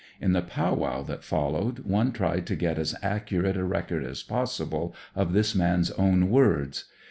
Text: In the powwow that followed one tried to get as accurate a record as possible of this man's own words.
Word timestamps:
In 0.19 0.33
the 0.33 0.41
powwow 0.41 1.03
that 1.03 1.23
followed 1.23 1.81
one 1.85 2.11
tried 2.11 2.47
to 2.47 2.55
get 2.55 2.79
as 2.79 2.95
accurate 3.03 3.55
a 3.55 3.63
record 3.63 4.03
as 4.03 4.23
possible 4.23 4.95
of 5.15 5.33
this 5.33 5.53
man's 5.53 5.91
own 5.91 6.31
words. 6.31 6.85